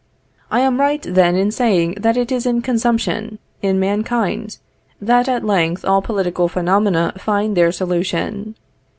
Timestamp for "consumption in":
2.63-3.79